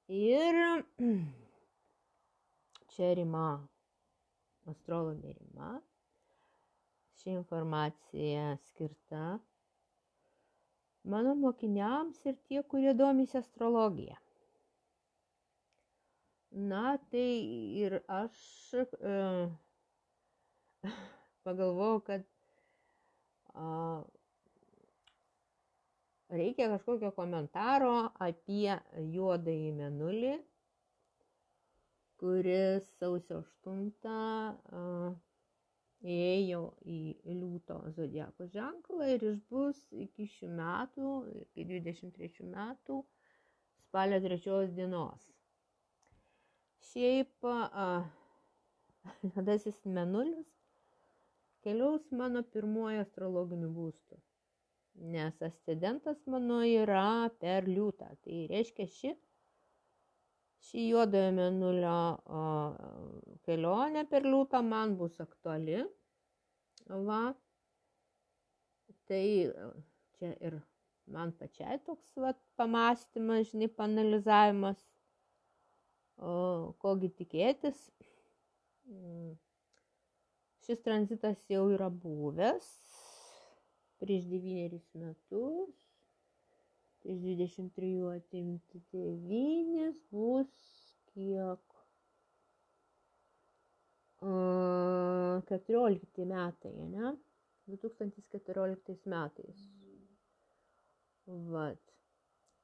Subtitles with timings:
[0.07, 0.54] Ir
[2.95, 3.66] čia Rima,
[4.71, 5.73] astrologė Rima.
[7.18, 9.25] Ši informacija skirta
[11.11, 14.14] mano mokiniams ir tie, kurie domisi astrologija.
[16.56, 17.45] Na, tai
[17.77, 18.37] ir aš
[18.80, 19.16] e,
[21.45, 22.23] pagalvojau, kad
[23.52, 23.66] a,
[26.32, 27.92] reikia kažkokio komentaro
[28.29, 28.73] apie
[29.12, 30.32] juodąjį menulį,
[32.24, 34.88] kuris sausio 8 a,
[36.16, 36.98] įėjo į
[37.37, 43.02] liūto zodiako ženklą ir išbus iki šių metų, iki 23 metų
[43.84, 45.35] spalio 3 dienos.
[46.90, 47.46] Šiaip
[49.32, 50.46] juodasis menulis
[51.66, 54.18] keliaus mano pirmojo astrologiniu būstu,
[55.15, 58.10] nes ascendentas mano yra per liūtą.
[58.23, 59.10] Tai reiškia ši,
[60.68, 61.96] ši juodojo menulio
[62.40, 62.45] o,
[63.48, 65.82] kelionė per liūtą man bus aktuali.
[67.10, 67.22] Va,
[69.10, 69.25] tai
[70.19, 70.60] čia ir
[71.10, 74.87] man pačiai toks vat, pamastymas, žinai, panalizavimas
[76.19, 77.78] o kogi tikėtis.
[78.91, 79.34] Mm.
[80.66, 82.66] Šis tranzitas jau yra buvęs
[84.03, 85.75] prieš devynerius metus.
[87.03, 90.50] Prieš 23 atimti devynis bus
[91.12, 91.76] kiek?
[94.22, 97.16] 14 metai, ne?
[97.66, 99.59] 2014 metais.
[101.26, 101.78] Vat.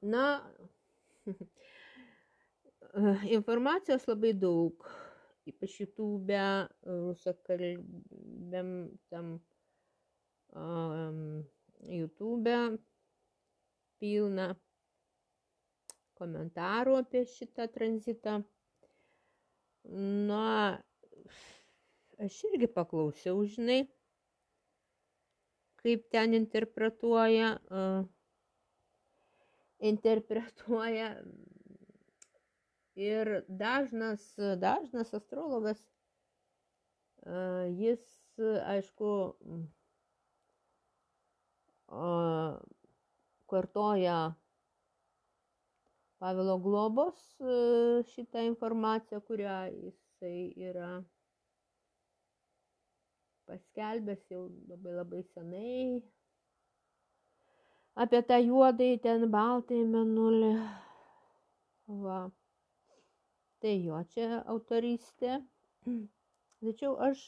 [0.01, 0.51] Na,
[3.37, 4.85] informacijos labai daug,
[5.49, 6.37] ypač YouTube,
[6.85, 8.69] rusakalbiam
[9.09, 9.39] tam
[10.53, 11.43] um,
[11.89, 12.53] YouTube
[13.99, 14.53] pilna
[16.19, 18.41] komentarų apie šitą tranzitą.
[20.29, 20.79] Na,
[22.23, 23.81] aš irgi paklausiau, žinai,
[25.81, 28.05] kaip ten interpretuoja, uh,
[29.83, 31.09] interpretuoja
[32.95, 35.79] Ir dažnas, dažnas astrologas,
[37.79, 38.03] jis,
[38.69, 39.13] aišku,
[43.49, 44.33] kartoja
[46.21, 47.17] Pavilo Globos
[48.13, 50.91] šitą informaciją, kurią jisai yra
[53.49, 56.03] paskelbęs jau labai labai senai
[58.05, 60.53] apie tą juodai ten baltai menulį.
[62.05, 62.21] Va
[63.63, 65.37] tai jo čia autorystė.
[66.63, 67.21] Tačiau aš,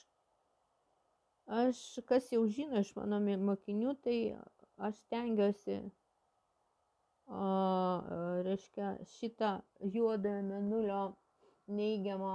[1.59, 1.79] aš,
[2.09, 4.18] kas jau žino iš mano mokinių, tai
[4.88, 5.78] aš stengiuosi,
[7.28, 7.46] o,
[8.47, 9.51] reiškia, šitą
[9.96, 11.01] juodą menulio
[11.68, 12.34] neigiamą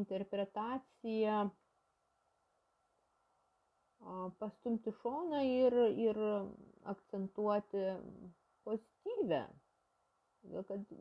[0.00, 1.40] interpretaciją
[4.40, 6.20] pastumti šoną ir, ir
[6.92, 7.88] akcentuoti
[8.68, 9.42] pozityvę.
[10.44, 10.94] Todėl kad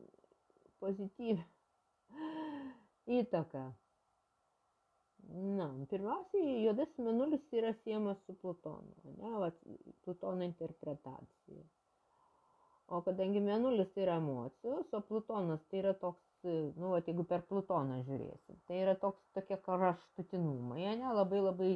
[0.82, 1.44] pozityvę
[3.20, 3.66] įtaką.
[5.28, 9.50] Na, pirmiausiai, juodas menulis yra siejamas su Plutonu, ne, va,
[10.06, 11.66] Plutono interpretacija.
[12.88, 17.44] O kadangi menulis tai yra emocijos, o Plutonas tai yra toks, nu, va, jeigu per
[17.50, 21.72] Plutoną žiūrėsim, tai yra toks tokie kraštutinumai, ne, labai labai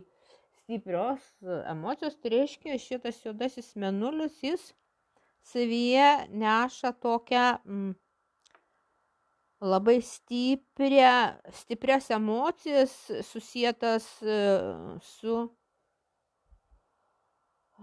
[0.61, 1.25] stiprios
[1.73, 4.69] emocijos, tai reiškia šitas juodasis menulis, jis
[5.51, 7.91] savyje neša tokią, mm,
[9.61, 14.37] labai stiprią, stiprias emocijas susijęs e,
[15.01, 15.49] su,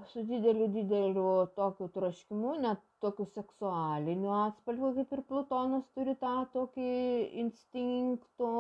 [0.07, 6.89] su dideliu, dideliu tokiu troškimu, net tokiu seksualiniu atspalviu, kaip ir Plutonas turi tą tokį
[7.45, 8.51] instinkto,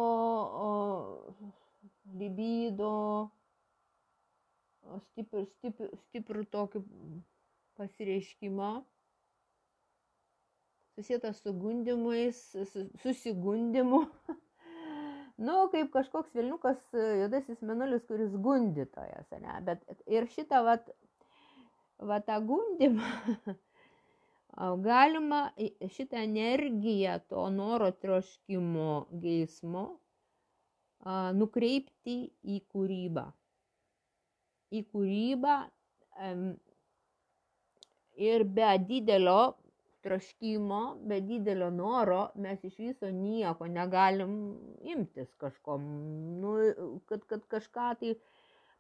[2.21, 2.93] libido,
[5.09, 6.85] stiprų, stiprų, stiprų tokį
[7.79, 8.71] pasireiškimą
[10.99, 12.57] susijęs su gundimais,
[13.03, 14.01] susigundimu.
[15.47, 19.61] nu, kaip kažkoks Vilniukas juodasis menulis, kuris gundytojas, ne?
[19.67, 20.91] Bet ir šitą, vat,
[22.03, 23.13] vat tą gundimą,
[24.89, 25.45] galima
[25.95, 29.87] šitą energiją to noro troškimo, geismo
[31.39, 33.29] nukreipti į kūrybą.
[34.75, 35.55] Į kūrybą
[38.19, 39.55] ir be didelio
[40.09, 44.35] troškimo, be didelio noro mes iš viso nieko negalim
[44.97, 45.89] imtis kažkom,
[46.43, 46.57] nu,
[47.07, 48.15] kad, kad kažką tai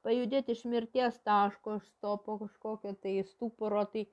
[0.07, 4.07] pajudėti iš mirties taško, iš stopo kažkokio tai stuporo, tai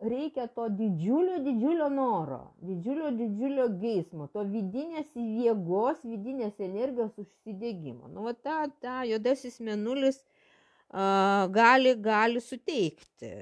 [0.00, 8.08] reikia to didžiulio, didžiulio noro, didžiulio, didžiulio geismo, to vidinės jėgos, vidinės energijos užsidėgymo.
[8.08, 10.22] Nu, va, ta, ta juodasis menulis
[10.88, 13.34] a, gali, gali suteikti.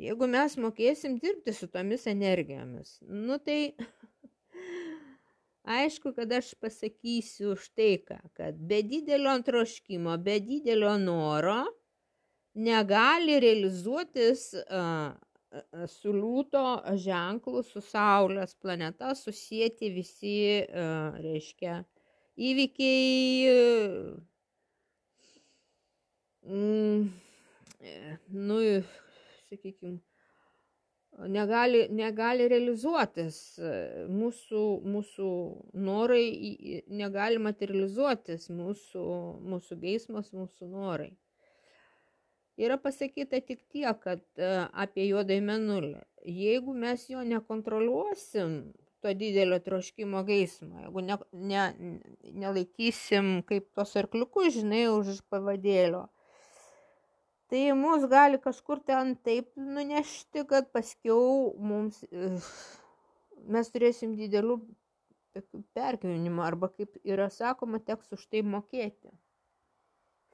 [0.00, 3.74] Jeigu mes mokėsim dirbti su tomis energijomis, nu tai
[5.78, 11.60] aišku, kad aš pasakysiu už tai, ką, kad be didelio antroškimo, be didelio noro
[12.54, 15.14] negali realizuotis uh,
[15.90, 16.64] su liūto
[16.98, 20.36] ženklu, su Saulės planeta susijęti visi,
[21.22, 21.76] reiškia,
[22.48, 23.52] įvykiai,
[26.48, 27.06] mm,
[28.48, 28.58] nu,
[29.54, 30.00] sakykime,
[31.30, 33.40] negali, negali realizuotis,
[34.10, 34.62] mūsų,
[34.94, 35.28] mūsų
[35.86, 36.24] norai
[36.90, 39.04] negali materializuotis, mūsų,
[39.54, 41.12] mūsų geismas, mūsų norai.
[42.54, 44.48] Yra pasakyta tik tiek, kad e,
[44.78, 45.96] apie juodąjį menulį.
[46.22, 48.52] Jeigu mes jo nekontroliuosim,
[49.02, 51.16] to didelio troškimo geismo, jeigu ne,
[51.50, 51.64] ne,
[52.44, 56.06] nelaikysim kaip tos arkliukus, žinai, už pavadėlio,
[57.50, 62.30] tai mus gali kažkur ten taip nunešti, kad paskiau mums, e,
[63.56, 64.58] mes turėsim didelių
[65.74, 69.10] pergyvenimų arba kaip yra sakoma, teks už tai mokėti.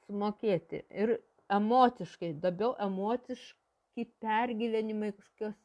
[0.07, 0.85] Sumokėti.
[0.91, 1.17] Ir
[1.51, 5.57] emociškai, labiau emociški pergyvenimai, kažkokios,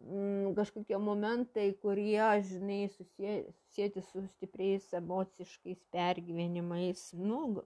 [0.00, 7.62] mm, kažkokie momentai, kurie, žinai, susijęti su stipriais emociškais pergyvenimais, nu,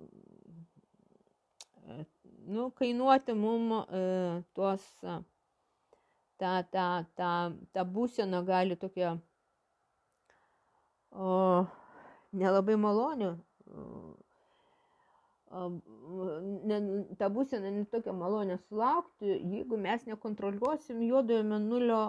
[2.46, 4.02] nu kainuoti mum e,
[4.54, 4.84] tuos,
[6.40, 6.86] ta, ta,
[7.18, 7.30] ta,
[7.72, 9.16] ta būsena gali tokia
[11.10, 11.64] o,
[12.32, 13.32] nelabai malonių
[16.66, 16.78] ne,
[17.18, 22.02] ta būsena netokia malonė sulaukti, jeigu mes nekontroliuosim juodojo menulio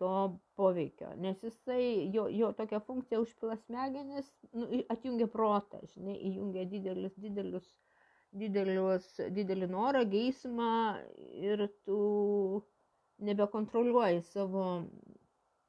[0.00, 0.12] to
[0.58, 7.14] poveikio, nes jisai, jo, jo tokia funkcija užpila smegenis, nu, atjungia protą, žinai, įjungia didelius,
[7.22, 7.68] didelius,
[8.32, 9.06] didelius,
[9.36, 10.72] didelį norą, geismą
[11.36, 11.98] ir tu
[13.22, 14.66] nebekontroliuoji savo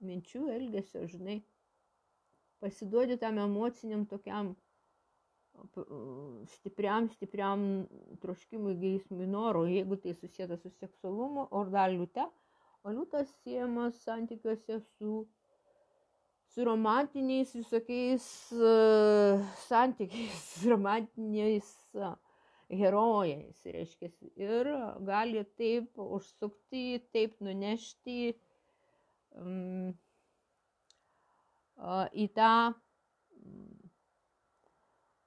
[0.04, 1.42] minčių, elgesio, žinai,
[2.64, 4.54] pasiduodi tam emociniam tokiam
[6.56, 7.66] stipriam, stipriam
[8.24, 12.26] troškimui, geismui, noro, jeigu tai susijęta su seksualumu, o dar liūte,
[12.84, 15.24] o liūtas siejamas santykiuose su,
[16.52, 18.26] su romantiniais visokiais
[18.58, 20.44] uh, santykiais,
[20.74, 21.70] romantiniais
[22.00, 22.16] uh,
[22.80, 24.10] herojais, reiškia,
[24.40, 24.70] ir
[25.08, 28.34] gali taip užsukti, taip nunešti
[29.40, 29.92] um,
[32.14, 32.54] į tą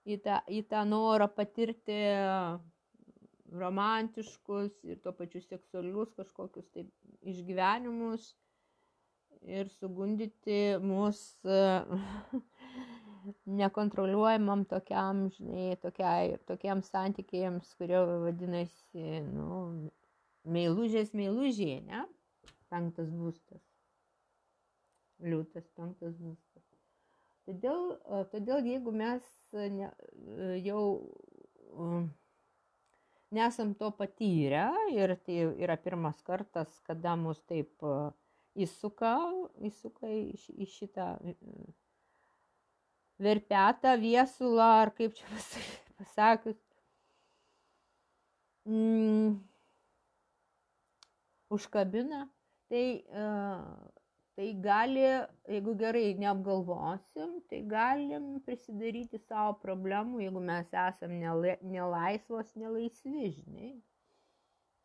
[0.07, 1.99] į tą, į tą norą patirti
[3.57, 6.91] romantiškus ir tuo pačiu seksualius kažkokius taip
[7.27, 8.33] išgyvenimus
[9.47, 11.21] ir sugundyti mus
[13.47, 19.61] nekontroliuojamam tokiam, žinai, tokiai, tokiam santykiams, kurio vadinasi, nu,
[20.47, 22.05] meilužės meilužė, ne?
[22.71, 23.63] Penktas būstas.
[25.23, 26.65] Liūtas penktas būstas.
[27.47, 27.93] Todėl,
[28.33, 29.91] todėl jeigu mes ne,
[30.67, 30.81] jau
[33.31, 37.87] nesam to patyrę ir tai yra pirmas kartas, kada mus taip
[38.57, 39.15] įsuka,
[39.69, 41.09] įsuka į, į šitą
[43.23, 45.43] verpetą, viesulą ar kaip čia
[45.99, 46.61] pasakius.
[48.67, 49.37] Mm,
[51.55, 52.25] užkabina,
[52.69, 53.63] tai uh,
[54.37, 55.01] tai gali,
[55.49, 63.71] jeigu gerai neapgalvosim, tai galim prisidaryti savo problemų, jeigu mes esam nelaisvos, nelaisvi, žinai.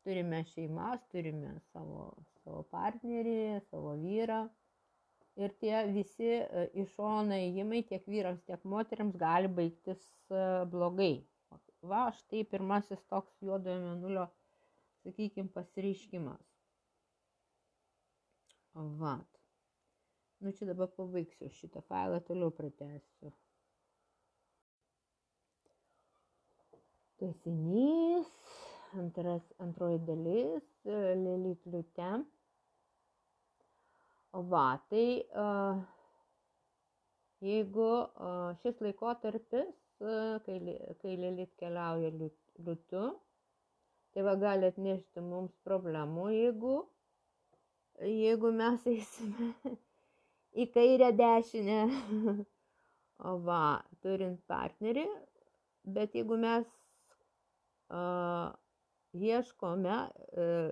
[0.08, 2.08] Turime šeimas, turime savo,
[2.46, 4.46] savo partnerį, savo vyrą.
[5.40, 11.14] Ir tie visi e, iššona įjimai tiek vyrams, tiek moteriams gali baigtis e, blogai.
[11.82, 14.28] Va, štai pirmasis toks juodojo menulio,
[15.06, 16.44] sakykime, pasireiškimas.
[19.00, 19.40] Vat.
[20.42, 23.32] Nu čia dabar pabaigsiu šitą failą, toliau pratęsiu.
[27.22, 28.30] Tesinys,
[28.98, 32.12] antras, antroji dalis, Lilit liute.
[34.32, 35.06] Va, tai
[37.44, 37.90] jeigu
[38.62, 39.74] šis laikotarpis,
[40.46, 40.58] kai,
[41.02, 43.04] kai Lilit keliauja liutu,
[44.14, 46.80] tai va gali atnešti mums problemų, jeigu
[48.02, 49.52] jeigu mes eisime
[50.58, 51.82] į kairę dešinę,
[53.48, 53.64] va,
[54.02, 55.06] turint partnerį,
[55.86, 56.66] bet jeigu mes
[57.94, 58.50] uh,
[59.14, 60.00] ieškome,
[60.34, 60.72] uh,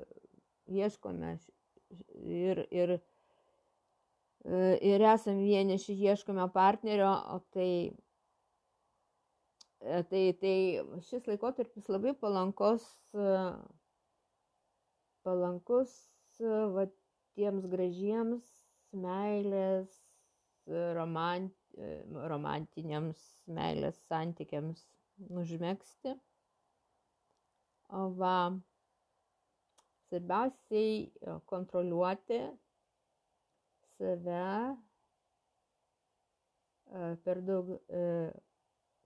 [0.69, 1.35] ieškome
[2.23, 2.97] ir, ir,
[4.45, 7.71] ir esame vieniši, ieškome partnerio, o tai
[9.79, 10.55] Tai, tai
[11.07, 12.83] šis laikotarpis labai palankus,
[15.23, 15.93] palankus
[16.75, 16.83] va,
[17.39, 18.49] tiems gražiems
[19.05, 19.95] meilės,
[20.97, 21.55] romant,
[22.33, 24.83] romantiniams meilės santykiams
[25.31, 26.17] užmėgsti.
[27.95, 28.35] O va,
[30.09, 32.43] svarbiausiai kontroliuoti
[33.99, 34.47] save
[37.23, 37.75] per daug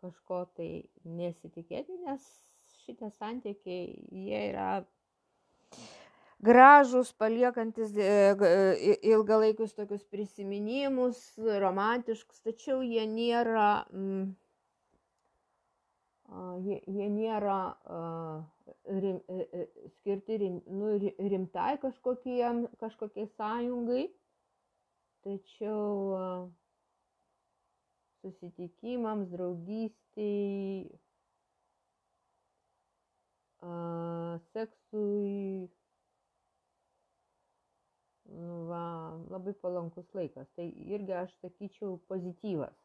[0.03, 0.69] kažko tai
[1.03, 2.23] nesitikėti, nes
[2.83, 4.69] šitie santykiai, jie yra
[6.43, 11.21] gražus, paliekantis e, e, ilgalaikius tokius prisiminimus,
[11.63, 14.25] romantiškus, tačiau jie nėra, mm,
[16.65, 17.59] jie, jie nėra
[19.00, 20.97] rim, e, skirti rim, nu,
[21.31, 24.09] rimtai kažkokiem, kažkokiai sąjungai,
[25.24, 26.51] tačiau
[28.22, 31.00] susitikimams, draugystiai,
[34.51, 35.70] seksui.
[38.34, 38.86] Nu, va,
[39.30, 40.50] labai palankus laikas.
[40.56, 40.65] Tai
[40.96, 42.75] irgi aš sakyčiau pozityvas.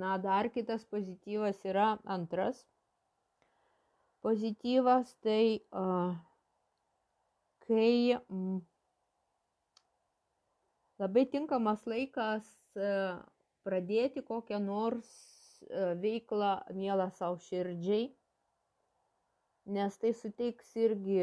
[0.00, 2.64] Na, dar kitas pozityvas yra antras.
[4.24, 5.60] Pozityvas tai,
[7.66, 8.18] kai
[10.98, 13.18] labai tinkamas laikas uh,
[13.68, 15.08] pradėti kokią nors
[15.68, 18.08] e, veiklą mielą savo širdžiai,
[19.76, 21.20] nes tai suteiks irgi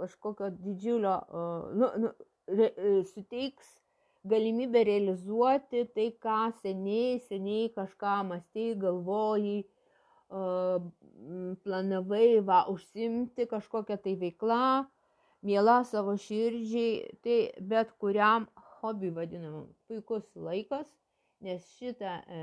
[0.00, 1.44] kažkokio didžiulio, e,
[1.80, 2.12] nu, nu,
[2.50, 3.76] re, e, suteiks
[4.28, 9.60] galimybę realizuoti tai, ką seniai, seniai kažką mąstėjai, galvojai,
[11.64, 14.84] planavai, va, užsimti kažkokią tai veiklą,
[15.42, 17.38] miela savo širdžiai, tai
[17.72, 18.46] bet kuriam
[18.80, 20.88] hobi vadinamam puikus laikas
[21.40, 22.40] nes šita, e,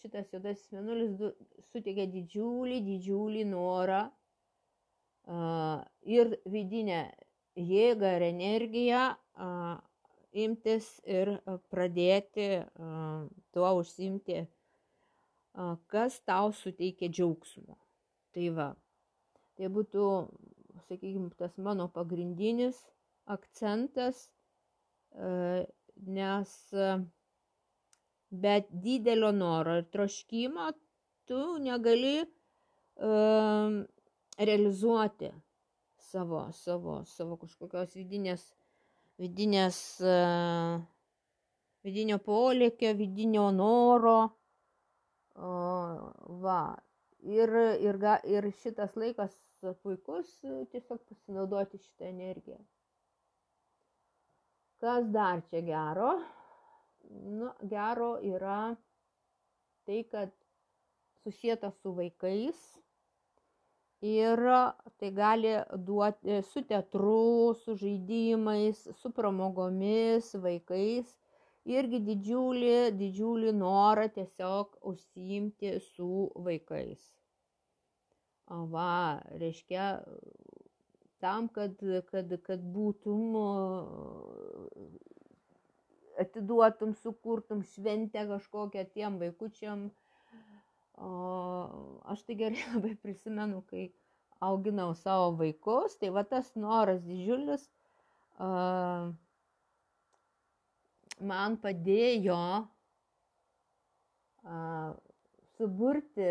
[0.00, 1.16] šitas juodasis mėnulis
[1.72, 4.06] suteikia didžiulį, didžiulį norą
[6.16, 7.02] ir vidinę
[7.54, 9.02] jėgą ir energiją
[10.44, 11.34] imtis ir
[11.70, 12.48] pradėti
[13.54, 14.40] tuo užsimti,
[15.92, 17.76] kas tau suteikia džiaugsmo.
[18.34, 18.68] Tai va,
[19.58, 20.04] tai būtų,
[20.88, 22.78] sakykime, tas mano pagrindinis
[23.26, 24.39] akcentas, e,
[25.10, 26.52] nes
[28.30, 30.70] bet didelio noro ir troškimo
[31.28, 33.80] tu negali um,
[34.38, 35.30] realizuoti
[36.10, 38.42] savo, savo, savo kažkokios vidinės,
[39.20, 39.78] vidinės,
[41.86, 44.18] vidinio polėkio, vidinio noro.
[46.44, 46.62] Va.
[47.20, 47.52] Ir,
[47.84, 47.98] ir,
[48.32, 49.34] ir šitas laikas
[49.84, 50.30] puikus
[50.72, 52.58] tiesiog pasinaudoti šitą energiją.
[54.80, 56.12] Kas dar čia gero?
[57.10, 58.76] nu, gero yra
[59.84, 60.30] tai, kad
[61.22, 62.58] susijęta su vaikais
[64.00, 64.38] ir
[64.98, 65.54] tai gali
[65.86, 71.16] duoti su teatru, su žaidimais, su pramogomis, vaikais
[71.76, 77.02] irgi didžiulį, didžiulį norą tiesiog užsiimti su vaikais.
[78.72, 79.90] Va, reiškia,
[81.20, 81.76] tam, kad,
[82.10, 83.36] kad, kad būtum
[86.20, 89.88] atiduotum, sukurtum šventę kažkokią tiem vaikučiam.
[92.12, 93.88] Aš tai gerai labai prisimenu, kai
[94.44, 97.68] auginau savo vaikus, tai va tas noras didžiulis
[101.20, 102.40] man padėjo
[105.56, 106.28] suburti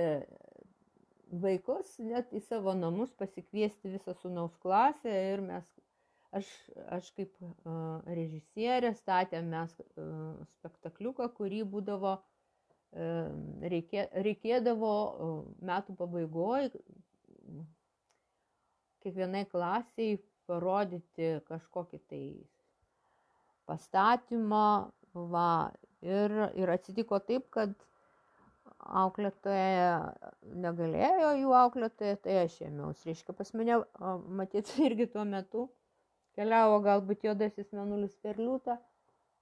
[1.32, 5.68] vaikus net į savo namus, pasikviesti visą sunaus klasę ir mes
[6.30, 6.50] Aš,
[6.94, 13.32] aš kaip uh, režisierė statėm mes uh, spektakliuką, kurį būdavo, uh,
[13.74, 15.32] reikė, reikėdavo uh,
[15.66, 16.70] metų pabaigoje
[19.02, 20.20] kiekvienai klasiai
[20.50, 22.24] parodyti kažkokį tai
[23.70, 24.66] pastatymą.
[25.34, 25.50] Va,
[26.06, 27.74] ir, ir atsitiko taip, kad
[28.80, 29.90] auklėtoja
[30.64, 33.10] negalėjo jų auklėtoja, tai aš ėmiausi.
[33.10, 33.82] Reiškia, pas mane,
[34.40, 35.68] matyt, irgi tuo metu
[36.40, 38.78] Keliavo galbūt juodasis menulis per liūtą,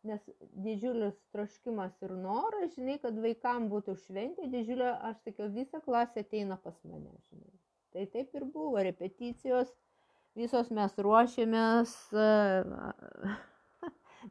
[0.07, 0.21] nes
[0.65, 6.57] didžiulis troškimas ir noras, žinai, kad vaikam būtų šventė, didžiulė, aš sakiau, visa klasė ateina
[6.63, 7.53] pas mane, žinai.
[7.93, 9.69] Tai taip ir buvo, repeticijos,
[10.39, 11.93] visos mes ruošėmės,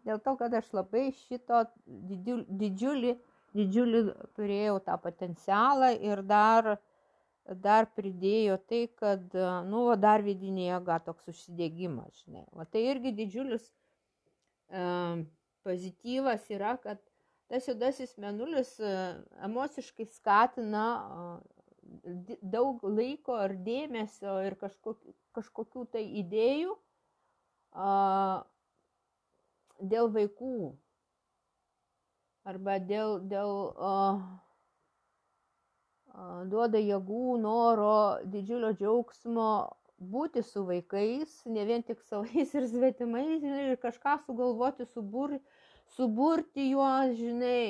[0.06, 3.12] Dėl to, kad aš labai šito didžiulį, didžiulį,
[3.56, 4.02] didžiulį
[4.36, 6.76] turėjau tą potencialą ir dar,
[7.64, 9.34] dar pridėjo tai, kad,
[9.70, 12.46] nu, dar vidinė jėga toks užsidėgymas, žinai.
[12.52, 14.86] O tai irgi didžiulis e,
[15.66, 17.02] pozityvas yra, kad
[17.50, 18.96] tas juodasis menulis e,
[19.46, 20.86] emociškai skatina
[22.42, 26.74] daug laiko ir dėmesio ir kažkokių, kažkokių tai idėjų
[27.72, 27.90] a,
[29.80, 30.56] dėl vaikų
[32.46, 33.94] arba dėl, dėl a,
[36.14, 37.96] a, duoda jėgų, noro,
[38.34, 39.50] didžiulio džiaugsmo
[39.98, 45.38] būti su vaikais, ne vien tik savais ir svetimais, ir kažką sugalvoti, subur,
[45.96, 47.62] suburti juos, žinai,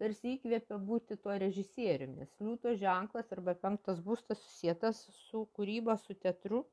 [0.00, 6.14] tarsi įkvėpia būti tuo režisieriumi, nes liūto ženklas arba penktas būstas susijęs su kūryba, su
[6.14, 6.66] teatru.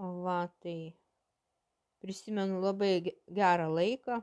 [0.00, 0.94] Va, tai
[2.00, 2.92] prisimenu labai
[3.28, 4.22] gerą laiką,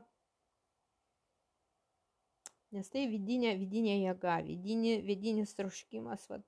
[2.76, 6.40] nes tai vidinė, vidinė jėga, vidinė, vidinis troškimas, va,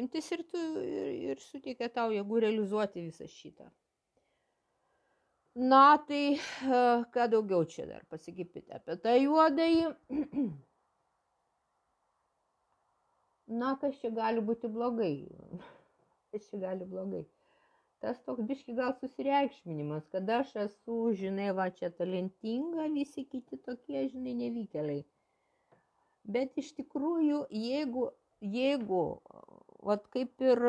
[0.00, 3.68] imtis ir, tu, ir, ir suteikia tau jėgų realizuoti visą šitą.
[5.58, 6.38] Na, tai
[7.14, 9.88] ką daugiau čia dar pasakykite apie tą juodąjį.
[13.48, 15.14] Na, kas čia gali būti blogai?
[16.28, 17.24] Kas čia gali blogai?
[18.04, 24.04] Tas toks biški gal susireikšminimas, kad aš esu, žinai, va čia talentinga, visi kiti tokie,
[24.12, 25.02] žinai, nevykėliai.
[26.36, 28.04] Bet iš tikrųjų, jeigu,
[28.54, 29.02] jeigu,
[29.88, 30.62] va kaip ir,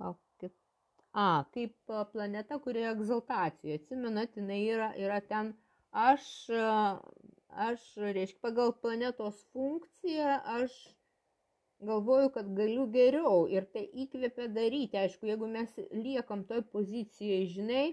[0.00, 0.20] lauk,
[1.12, 1.74] A, kaip
[2.12, 3.74] planeta, kurioje egzaltacija.
[3.78, 5.50] Atsimenat, jinai yra, yra ten
[6.04, 6.24] aš,
[7.66, 7.82] aš,
[8.16, 10.78] reiškia, pagal planetos funkciją aš
[11.86, 15.00] galvoju, kad galiu geriau ir tai įkvėpia daryti.
[15.02, 17.86] Aišku, jeigu mes liekam toj pozicijoje, žinai,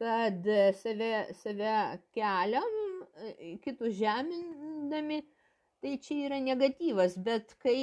[0.00, 1.76] kad save, save
[2.16, 2.76] keliam,
[3.64, 5.22] kitus žemindami,
[5.80, 7.76] tai čia yra negatyvas, bet kai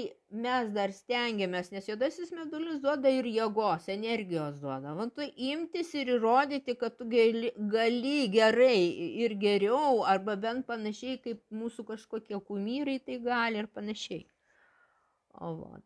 [0.45, 6.11] mes dar stengiamės, nes juodasis medulis duoda ir jėgos, energijos duoda, man tu imtis ir
[6.17, 8.77] įrodyti, kad tu gali, gali gerai
[9.25, 14.25] ir geriau, arba bent panašiai kaip mūsų kažkokie kumyrai tai gali ir panašiai.
[15.41, 15.81] O va.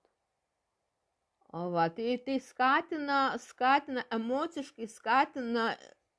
[1.58, 5.70] O va, tai, tai skatina, skatina, emociškai skatina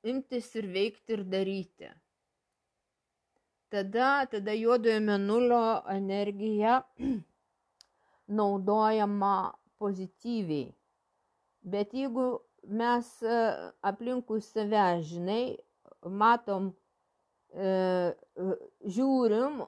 [0.03, 1.91] imtis ir veikti ir daryti
[3.69, 6.81] tada, tada juodojo menulio energija
[8.37, 10.73] naudojama pozityviai.
[11.61, 13.39] Bet jeigu mes e,
[13.81, 15.43] aplinkui save, žinai,
[16.21, 16.71] matom,
[17.53, 18.47] e, e,
[18.97, 19.61] žiūrim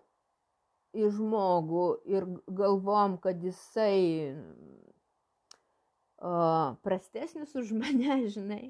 [0.97, 4.35] į žmogų ir galvom, kad jisai
[6.19, 6.31] o,
[6.83, 8.63] prastesnis už mane, žinai,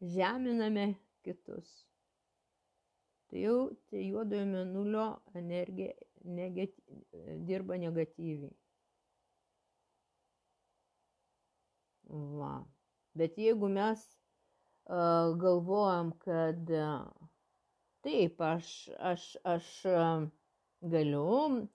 [0.00, 0.92] žeminame
[1.24, 1.80] kitus
[3.30, 3.58] tai jau
[3.90, 5.04] tai juodojo mėnulio
[5.38, 5.92] energija
[6.26, 6.82] negati,
[7.46, 8.50] dirba negatyviai.
[12.40, 12.54] Va.
[13.14, 17.06] Bet jeigu mes uh, galvojam, kad uh,
[18.02, 18.72] taip, aš,
[19.12, 20.26] aš, aš uh,
[20.80, 21.66] galiu,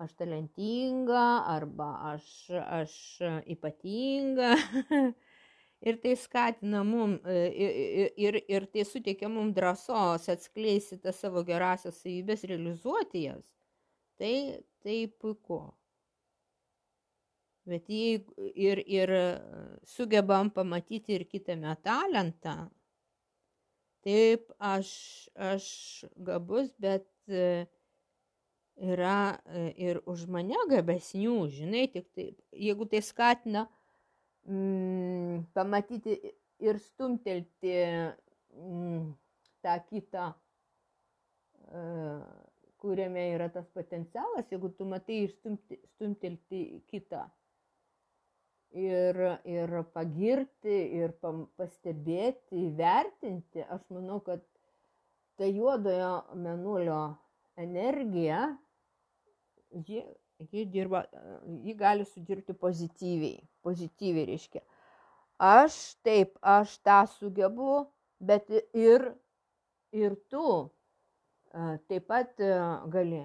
[0.00, 2.94] aš talentinga arba aš, aš
[3.52, 4.54] ypatinga,
[5.88, 12.00] ir tai skatina mum ir, ir, ir tai suteikia mum drąsos atskleisti tas savo gerasias
[12.00, 13.44] savybės, realizuoti jas,
[14.20, 14.34] tai,
[14.84, 15.66] tai puiku.
[17.68, 19.10] Bet jeigu ir, ir
[19.86, 22.56] sugebam pamatyti ir kitame talentą,
[24.00, 24.88] taip aš,
[25.36, 25.66] aš
[26.16, 27.04] gabus, bet
[28.80, 29.38] yra
[29.76, 33.66] ir už mane gabesnių, žinai, tik taip, jeigu tai skatina
[34.48, 36.16] mm, pamatyti
[36.64, 37.74] ir stumtelti
[38.56, 39.10] mm,
[39.64, 40.30] tą kitą,
[41.68, 41.82] e,
[42.80, 47.26] kuriame yra tas potencialas, jeigu tu matai ir stumti, stumtelti kitą.
[48.70, 49.16] Ir,
[49.50, 51.10] ir pagirti, ir
[51.58, 54.44] pastebėti, įvertinti, aš manau, kad
[55.40, 57.00] ta juodojo menulio
[57.58, 58.44] energija,
[59.70, 60.02] ji
[60.48, 61.04] ji dirba,
[61.64, 63.40] ji gali sudirbti pozityviai.
[63.62, 64.62] Pozityviai reiškia.
[65.40, 67.84] Aš taip, aš tą sugebu,
[68.20, 69.06] bet ir,
[69.92, 70.44] ir tu
[71.88, 72.40] taip pat
[72.92, 73.22] gali.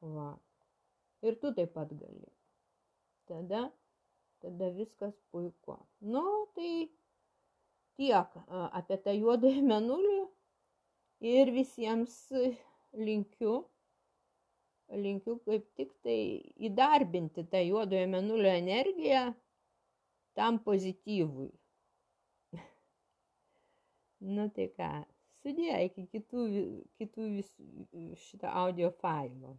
[0.00, 0.28] Va.
[1.26, 2.30] Ir tu taip pat gali.
[3.26, 3.66] Tada,
[4.42, 5.78] tada viskas puiku.
[6.00, 6.22] Nu,
[6.54, 6.88] tai
[7.98, 8.36] tiek
[8.70, 10.18] apie tą juodąjį menulį
[11.26, 12.14] ir visiems
[12.94, 13.64] linkiu
[14.94, 16.18] linkiu kaip tik tai
[16.68, 19.26] įdarbinti tą juodojo menulio energiją
[20.38, 21.50] tam pozityvui.
[24.36, 24.90] nu tai ką,
[25.42, 26.46] sudė iki kitų,
[27.00, 27.52] kitų vis,
[28.28, 29.56] šito audio failo.